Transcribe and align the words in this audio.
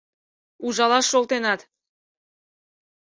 —Ужалаш 0.65 1.05
шолтенат! 1.11 1.61